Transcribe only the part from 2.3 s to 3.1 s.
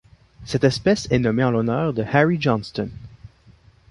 Johnston.